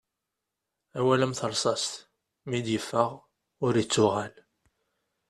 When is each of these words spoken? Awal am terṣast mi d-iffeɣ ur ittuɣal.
Awal 0.99 1.21
am 1.25 1.33
terṣast 1.39 1.93
mi 2.49 2.59
d-iffeɣ 2.65 3.09
ur 3.65 3.73
ittuɣal. 3.83 4.33